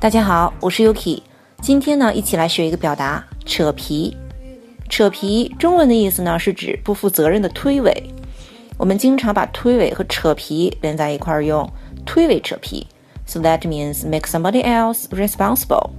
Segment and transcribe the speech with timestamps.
[0.00, 1.20] 大家好，我是 Yuki。
[1.60, 4.16] 今天呢，一起来学一个表达“扯皮”。
[4.88, 7.92] 扯皮，中文的意思呢是指不负责任的推诿。
[8.78, 11.70] 我们经常把推诿和扯皮连在一块儿用，
[12.06, 12.86] 推诿扯皮。
[13.26, 15.90] So that means make somebody else responsible。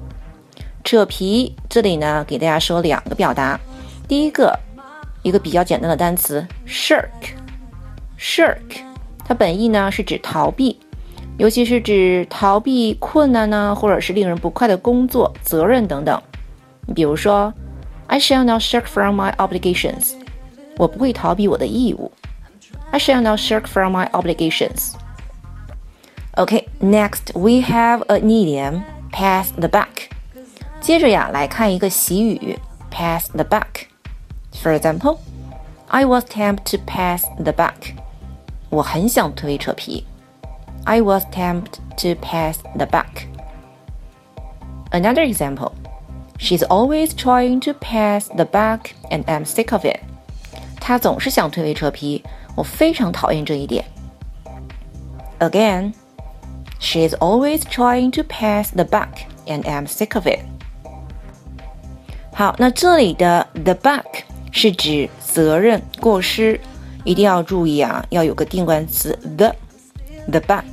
[0.84, 3.60] 扯皮，这里呢给大家说两个表达。
[4.08, 4.58] 第一个，
[5.22, 7.22] 一个比较简单的单词 shirk，shirk，
[9.24, 10.80] 它本意呢是指逃避。
[11.41, 16.21] 尤其是指逃避困难呢，或者是令人不快的工作、责任等等。
[16.87, 17.53] 你比如说，
[18.07, 20.13] I shall not shirk from my obligations。
[20.79, 22.11] 我不会逃避我的义务。
[22.91, 30.09] I shall not shirk from my obligations。Okay, next we have an idiom, pass the buck。
[30.81, 32.59] 接着呀，来看一个习语，
[32.91, 35.19] pass the buck。For example,
[35.89, 37.95] I was tempted to pass the buck。
[38.71, 40.07] 我很想推扯皮。
[40.85, 43.25] I was tempted to pass the buck.
[44.93, 45.73] Another example.
[46.39, 50.01] She's always trying to pass the buck and I'm sick of it.
[50.81, 52.23] 她总是想推诿扯皮，
[52.55, 53.85] 我非常讨厌这一点。
[55.41, 55.95] Again,
[56.79, 60.41] she's always trying to pass the buck and I'm sick of it.
[62.33, 64.05] 好，那这里的 the buck
[64.53, 66.61] 是指责任、过失，
[67.05, 69.55] 一定要注意啊，要有个定冠词 the。
[70.29, 70.65] the buck。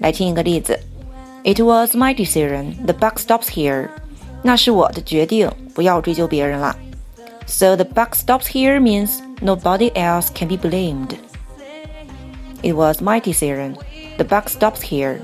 [0.00, 0.78] 来听一个例子：
[1.44, 2.84] It was my decision.
[2.84, 3.88] The buck stops here.
[4.42, 6.76] 那是我的决定，不要追究别人了。
[7.46, 11.16] So the buck stops here means nobody else can be blamed.
[12.62, 13.76] It was my decision.
[14.16, 15.20] The buck stops here.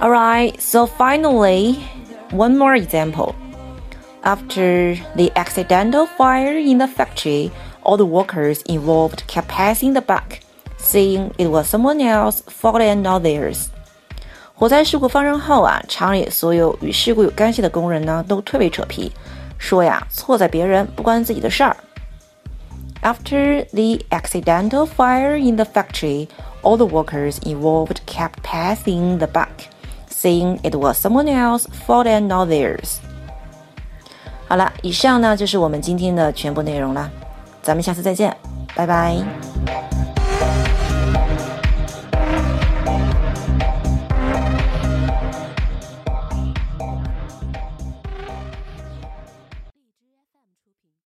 [0.00, 1.76] Alright, so finally,
[2.30, 3.34] one more example.
[4.22, 7.50] After the accidental fire in the factory,
[7.82, 10.40] all the workers involved kept passing the buck
[10.80, 13.66] saying it was someone else's fault and not theirs。
[14.54, 19.12] 火灾事故发生后啊，厂里所有与事故有干系的工人呢，都推诿扯皮，
[19.58, 21.76] 说呀错在别人，不关自己的事儿。
[23.02, 26.28] After the accidental fire in the factory,
[26.62, 29.68] all the workers involved kept passing the buck,
[30.10, 32.96] saying it was someone else's fault and not theirs.
[34.48, 37.10] 好了，以上呢就是我们今天的全部内容了，
[37.62, 38.34] 咱们下次再见，
[38.74, 39.18] 拜拜。
[39.66, 39.99] Thank you.